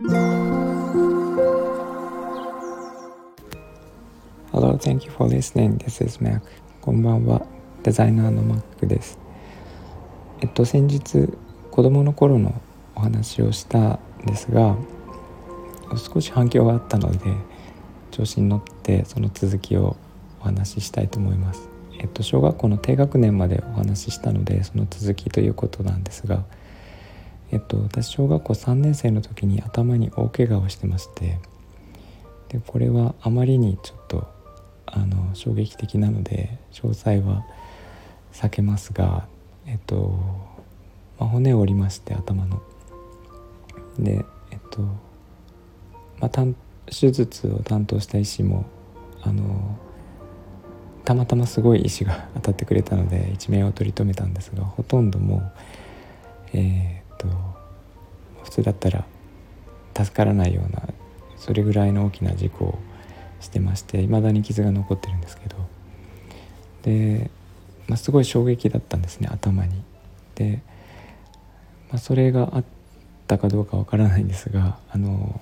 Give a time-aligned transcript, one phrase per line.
[0.00, 0.14] Hello,
[4.78, 5.76] thank you for listening.
[5.78, 6.40] This is Mac.
[6.80, 7.44] こんばんは。
[7.82, 9.18] デザイナーの Mac です。
[10.40, 11.28] えっと、先日、
[11.72, 12.62] 子供の頃の
[12.94, 14.76] お話をしたんですが、
[15.96, 17.18] 少し反響があったので、
[18.12, 19.96] 調子に乗ってその続きを
[20.40, 21.68] お話ししたいと思います。
[21.98, 26.44] えっと、小学校の低学年までお話ししたので、その続きということなんですが、
[27.50, 31.38] えっと、私小学校3年生の時に頭に大怪我をしてまして
[32.48, 34.28] でこれはあまりにちょっと
[34.86, 37.46] あの衝撃的なので詳細は
[38.32, 39.26] 避けますが、
[39.66, 40.18] えっと
[41.18, 42.62] まあ、骨を折りまして頭の。
[43.98, 44.82] でえっと、
[46.20, 46.46] まあ、
[46.86, 48.64] 手術を担当した医師も
[49.22, 49.78] あの
[51.04, 55.52] たまたますごい医師が当たってくれたので一命を取り留めたんですがほとんどもう、
[56.52, 57.26] えーと
[58.44, 59.04] 普通だったら
[59.96, 60.82] 助からないような
[61.36, 62.78] それぐらいの大きな事故を
[63.40, 65.56] してましていまだに傷が残ってるんですけど
[66.82, 67.30] で、
[67.86, 69.82] まあ、すごい衝撃だったんですね頭に。
[70.34, 70.62] で、
[71.90, 72.64] まあ、それがあっ
[73.26, 75.40] たかどうかわからないんですがあの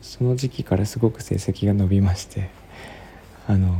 [0.00, 2.50] その時期からすごく成績が伸びまして
[3.46, 3.76] あの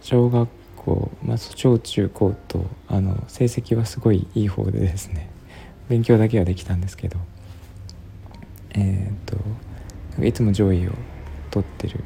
[0.00, 5.28] 小学校、まあ、小中高とあの成績はすごいいい方でですね
[5.88, 7.18] 勉強だけはできたんですけど
[8.70, 10.92] えっ、といつも上位を
[11.50, 12.00] 取ってる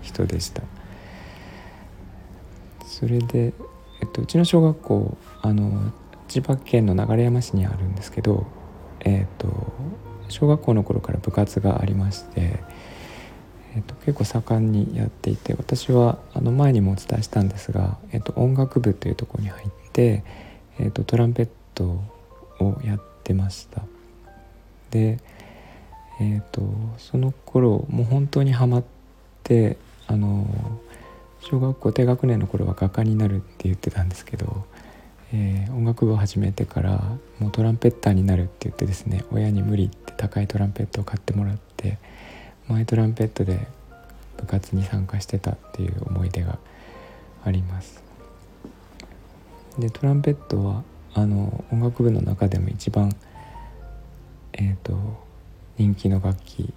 [0.00, 0.62] 人でした。
[2.86, 3.52] それで、
[4.00, 5.92] えっと、うちの小学校あの
[6.28, 8.46] 千葉県の流山市にあるんですけど
[9.00, 9.48] えっと
[10.28, 12.60] 小学校の頃から部活がありまして、
[13.74, 20.24] えっと、結構盛んにやっていて私はあの前にもお伝えしたんですが、えっと、音楽部というところに入って、
[20.78, 22.02] えっと、トランペット
[22.62, 23.82] をやってました
[24.90, 25.18] で
[26.22, 26.62] えーと、
[26.98, 28.84] その頃もう本当にハマっ
[29.42, 30.46] てあの
[31.40, 34.64] 小学校低学年の頃は画家になるって言ってたんですけど、
[35.32, 37.02] えー、音楽部を始めてから
[37.40, 41.98] もうトランペッターになるって言ってですね親に無理って高いトランペットを買ってもらって
[42.68, 43.66] マイトランペットで
[44.36, 46.58] 部活に参加してたっていう思い出が
[47.44, 48.02] あります。
[49.78, 50.84] でトランペットは
[51.14, 53.14] あの音楽部の中でも一番
[54.54, 54.92] え、ー、と
[55.76, 56.72] 人気の楽器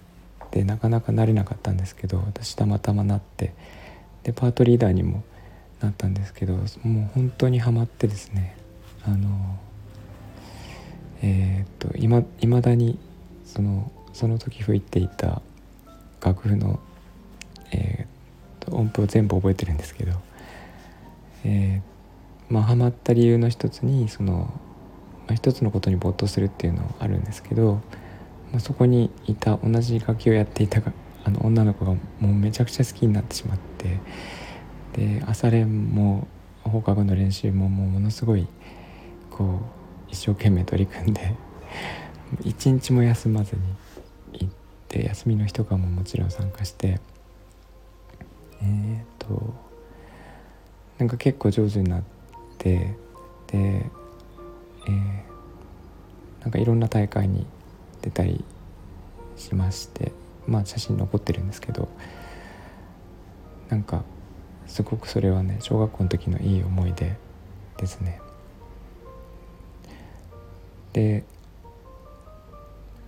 [0.50, 3.54] でなかなかなれなかったんですけど私たまたまなって
[4.22, 5.22] でパートリーダーにも
[5.80, 6.64] なったんですけどもう
[7.14, 8.56] 本当にハマってですね
[9.04, 9.58] あの
[11.22, 12.98] えっ、ー、といま未だに
[13.44, 15.42] そのその時吹いていた
[16.24, 16.80] 楽譜の、
[17.72, 20.12] えーと、音符を全部覚えてるんですけど、
[21.44, 21.95] えー、
[22.48, 24.52] まあハマった理由の一つにその、
[25.26, 27.80] まあ、一つのことに没頭するっていうのはあるんですけど
[28.52, 30.80] まあ、そこにいた同じ楽器をやっていた
[31.24, 33.98] あの女の子がもうめちゃくちゃ好きになってしまって
[34.94, 36.28] で朝練も
[36.62, 38.46] 放課後の練習ももうものすごい
[39.30, 39.60] こ
[40.08, 41.34] う一生懸命取り組んで
[42.44, 43.62] 一日も休まずに
[44.40, 44.54] 行っ
[44.88, 47.00] て休みの日とかももちろん参加して
[48.62, 49.54] えっ、と
[50.98, 52.15] なんか結構上手になって
[52.66, 52.96] で、
[53.52, 57.46] えー、なんかいろんな大会に
[58.02, 58.44] 出たり
[59.36, 60.10] しまして
[60.48, 61.88] まあ写真残ってるんですけど
[63.68, 64.02] なんか
[64.66, 67.16] すごくそれはね小学校の時のいい思い出
[67.78, 68.20] ですね。
[70.92, 71.24] で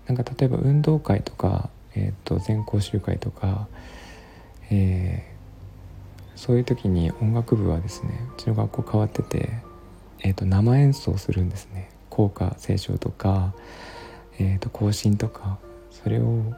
[0.06, 3.68] なんか例えば運動会とか、えーと、全校集会とか、
[4.70, 5.37] えー、
[6.38, 9.50] そういう時に音楽部はですねうちの学校変わってて、
[10.20, 11.90] えーと生演奏するんですね。
[12.08, 13.54] 校歌斉唱とか
[14.40, 15.58] えーと、更新とか
[15.90, 16.54] それを、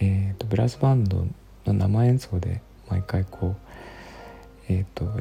[0.00, 1.26] えーと、ブラスバンド
[1.66, 3.56] の生演奏で毎回こ
[4.68, 5.20] うえっ、ー、と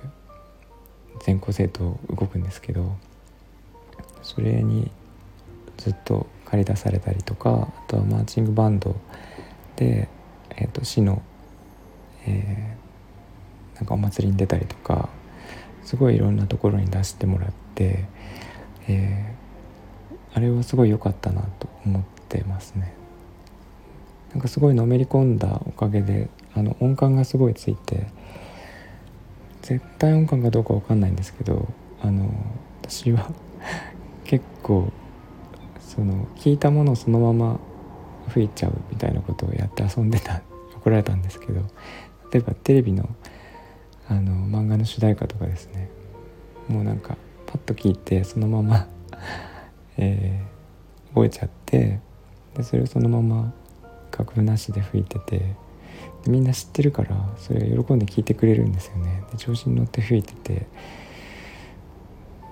[1.26, 2.96] 全校生徒動くんですけど
[4.22, 4.92] それに
[5.78, 8.96] ずっと借り出されたりとかあとはマーチングバンド
[9.76, 10.08] で、
[10.52, 11.22] えーと、市の、
[12.28, 12.83] えー、
[13.76, 15.10] なんかお祭りに出たりとか
[15.84, 18.06] すごいいろんなところに出してもらって、
[18.88, 19.36] え
[20.34, 22.94] あれはすごい良かったなと思ってますね。
[24.32, 28.08] なんかすごいのめり込んだおかげであの音感がすごいついて
[29.62, 31.68] 絶対音感かどうか分かんないんですけど
[32.02, 32.30] あの
[32.82, 33.32] 私は
[34.26, 34.92] 結構
[35.80, 37.60] その聞いたものをそのまま
[38.30, 40.42] 吹いちゃうみたいなことをやって遊んでた
[40.78, 41.62] 怒られたんですけど
[42.32, 43.08] 例えばテレビの
[44.14, 45.90] あの漫画の主題歌とかですね。
[46.68, 47.18] もうなんか
[47.48, 48.88] パッと聞いてそのまま
[49.98, 52.00] えー、覚えちゃって
[52.56, 53.54] でそれをそのまま
[54.18, 55.56] 楽譜なしで吹いてて
[56.28, 59.24] みんな知ってるからそれを喜んで聞いてくれるんですよね。
[59.32, 60.68] で調子に乗って吹いてて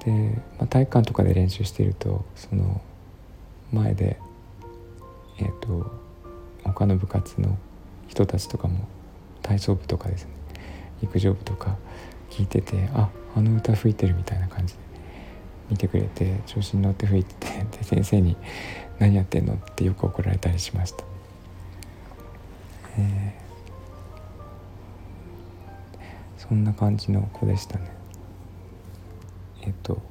[0.06, 0.12] で、
[0.58, 2.82] まあ、体育館とかで練習してるとその
[3.72, 4.20] 前で
[5.38, 5.92] えっ、ー、と
[6.64, 7.58] 他の部活の
[8.08, 8.88] 人たちとかも
[9.44, 10.41] 体操部とかですね。
[11.02, 11.78] 陸上部とか
[12.30, 14.80] 聞いててああの歌吹いてるみたいな感じで
[15.70, 18.36] 見てくれて調子に乗って吹いててで先生に
[19.00, 21.04] 「何やってんの?」ってよく怒られたりしました。
[22.98, 27.90] えー、そんな感じの子でしたね。
[29.62, 30.02] えっ、と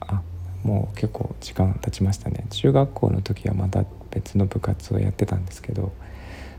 [0.00, 0.22] あ
[0.62, 5.92] もう結構時間経ちましたね中学校の時はまた別の部活をやってたんですけど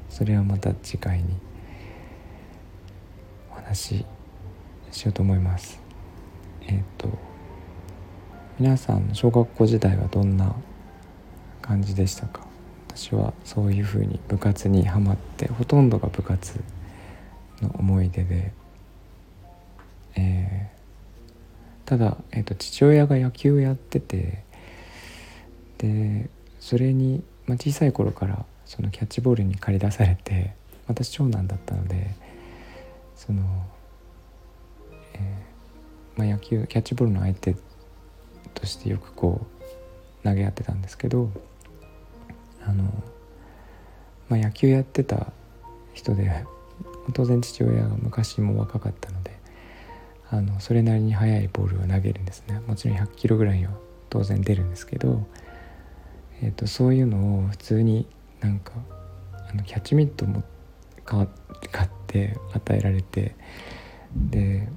[0.09, 1.25] それはまた次回に
[3.67, 4.05] 話
[4.91, 5.77] しようと思います。
[6.67, 7.09] えっ、と
[8.57, 10.55] 皆さん小学校時代はどんな
[11.61, 12.47] 感じでしたか？
[12.95, 16.61] 私はそういうふうに部活にはまってほとんどが部活
[17.61, 18.53] の思い出で、
[20.15, 24.43] えー、ただ、えーと、父親が野球をやってて
[25.77, 26.29] で
[26.61, 30.53] それに、まあ、小さい頃からそのキャッチボールに駆り出されて
[30.87, 32.15] 私長男だったので
[33.17, 33.41] その、
[35.13, 37.55] えー、まあ、野球キャッチボールの相手
[38.53, 39.41] としてよくこ
[40.23, 41.29] う投げ合ってたんですけど
[42.63, 42.83] あの、
[44.29, 45.33] まあ、野球やってた
[45.93, 46.45] 人で
[47.13, 49.35] 当然父親が昔も若かったので
[50.29, 52.61] あのそれなりに速いボールを投げるんですね。
[52.67, 53.71] もちろん100キロぐらいは
[54.09, 55.25] 当然出るんですけど、
[56.41, 58.05] えーと、そういうのを普通に
[58.41, 58.73] なんか
[59.49, 60.43] あのキャッチミットも
[61.07, 63.35] 買って与えられて
[64.15, 64.67] で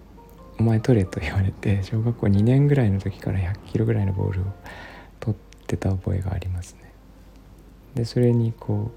[0.58, 4.44] お前取れ」と言われて小学校2年ぐらいの時から100キロぐらいのボールを
[5.18, 6.92] 取ってた覚えがありますね。
[7.94, 8.90] でそれにこ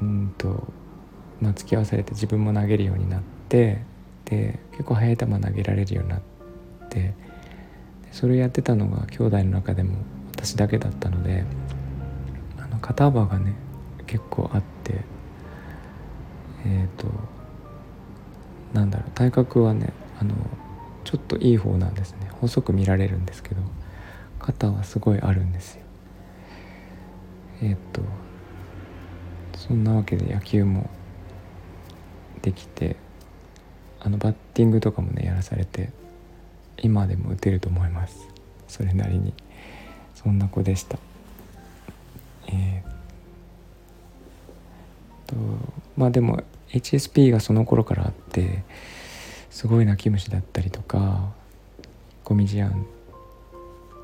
[0.00, 0.66] うんと、
[1.40, 3.82] まあ、付き合わされて自分も投げるようになって
[4.24, 6.20] で結構速い球投げられるようになっ
[6.90, 7.14] て
[8.12, 9.98] それやってたのが兄弟の中でも
[10.32, 11.44] 私だけだったので
[12.58, 13.54] あの肩幅がね
[14.06, 15.04] 結構あって
[16.64, 17.08] えっ、ー、と
[18.72, 20.34] なんだろう体格はねあの
[21.04, 22.30] ちょっといい方なんですね。
[22.40, 23.62] 細く見られるんですけど
[24.38, 25.82] 肩はすごいあるんですよ。
[27.62, 28.02] えー、と
[29.56, 30.90] そんなわけで野球も
[32.42, 32.96] できて
[34.00, 35.90] あのバッティングとかもねやらされて
[36.78, 38.28] 今でも打てると思います。
[38.68, 39.32] それなりに。
[40.14, 40.98] そんな子でした。
[42.48, 42.95] えー、
[45.26, 45.34] と
[45.96, 48.62] まあでも HSP がその頃からあって
[49.50, 51.32] すごい泣き虫だったりとか
[52.24, 52.86] ゴミ事案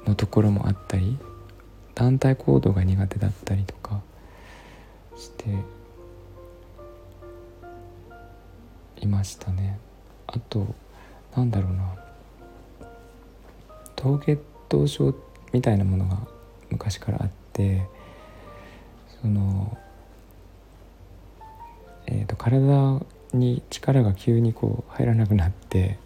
[0.06, 1.18] のところもあったり
[1.94, 4.00] 団体行動が苦手だったりとか
[5.16, 5.44] して
[9.00, 9.78] いましたね。
[10.26, 10.74] あと
[11.36, 11.94] なんだろうな。
[13.96, 15.14] 糖血糖症
[15.52, 16.18] みたいなものが
[16.70, 17.86] 昔からあって
[19.20, 19.76] その
[22.06, 23.00] えーと、体
[23.32, 25.98] に力が急にこう入らなくなって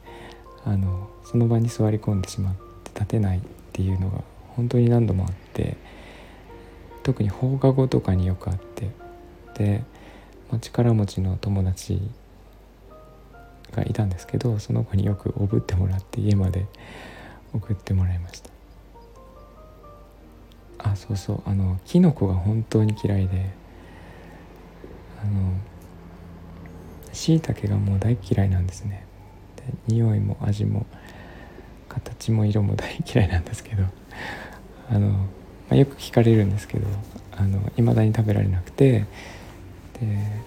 [0.65, 3.41] あのその場に座り込んでしまって立てないっ
[3.73, 4.23] ていうのが
[4.57, 5.77] 本当に何度もあって
[7.03, 8.91] 特に放課後とかによくあって
[9.55, 9.85] で、
[10.51, 12.01] まあ、力持ちの友達
[13.73, 16.67] がいたんですけどその子によくおぶってもらって家まで
[17.53, 18.51] 送ってもらいました。
[20.79, 21.43] あそうそう。
[21.47, 23.51] あのキノコが本当に嫌いで
[25.23, 25.53] あの
[27.17, 29.05] しいたけがもう大嫌いなんですね。
[29.57, 30.87] で匂いも味も
[31.89, 33.85] 形も色も大嫌いなんですけど。
[34.89, 35.27] あの、ま
[35.71, 36.87] あ、よく聞かれるんですけど
[37.77, 39.05] いまだに食べられなくて。
[39.99, 40.47] で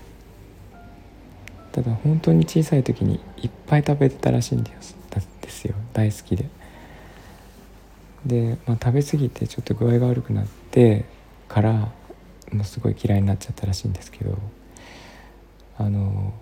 [1.72, 5.76] ただ本当に小さい時にいっぱい食べてたらしいんですよ。
[5.94, 6.46] 大好きで。
[8.26, 11.06] で、まあ、食べ過ぎてちょっと具合が悪くなって
[11.48, 11.92] から
[12.52, 14.38] もうすごい嫌いになっちゃったらしいんですけど。
[15.80, 16.34] あの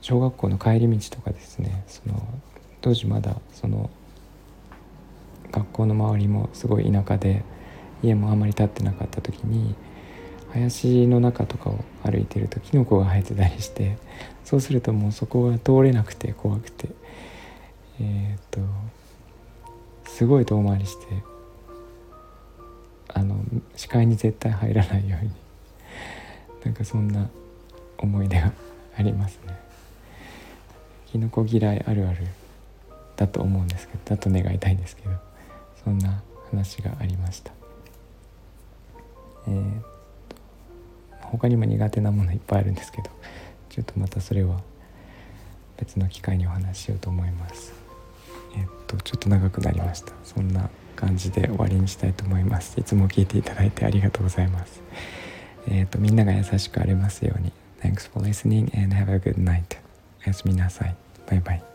[0.00, 2.22] 小学校の帰り道とかですねその
[2.80, 3.90] 当時まだその
[5.50, 7.42] 学校の周りもすごい田舎で
[8.02, 9.74] 家もあまり建ってなかった時に
[10.52, 13.98] 林の中とかを歩いてるとキノコが生えてたりして
[14.44, 16.88] そうするともうそこが通れなくて怖くて
[18.00, 18.60] えー、っと
[20.08, 21.06] すごい遠回りして
[23.08, 23.36] あの
[23.76, 25.30] 視界に絶対入らないように
[26.64, 27.28] なんかそんな
[27.98, 28.52] 思い出が
[28.96, 29.57] ありますね。
[31.10, 32.26] キノコ嫌いあるある
[33.16, 35.10] だと思うんですけどだと願いたいんですけど
[35.84, 37.52] そんな話がありました。
[39.46, 39.80] えー、
[41.22, 43.10] 他にも苦手なものいっぱいあるんですけど
[43.70, 44.60] ちょっとまたそれは
[45.78, 47.72] 別の機会にお話ししようと思います。
[48.56, 50.12] えっとちょっと長くなりました。
[50.24, 52.78] そんな感じで終わりにしたいと思います。
[52.78, 54.82] いつも聞いていただいてありがとうございます。
[55.68, 57.52] えっとみんなが優しくありますように。
[57.80, 59.87] Thanks for listening and have a good night.
[60.24, 60.94] おやすみなさい。
[61.28, 61.67] バイバイ。